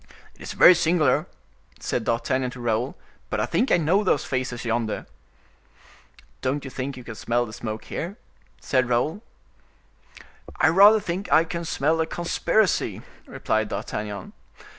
[0.33, 1.27] "It is very singular,"
[1.79, 2.97] said D'Artagnan to Raoul,
[3.29, 5.05] "but I think I know those faces yonder."
[6.41, 8.17] "Don't you think you can smell the smoke here?"
[8.59, 9.21] said Raoul.
[10.55, 14.33] "I rather think I can smell a conspiracy," replied D'Artagnan.